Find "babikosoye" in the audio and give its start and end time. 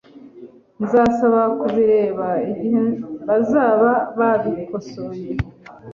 4.17-5.27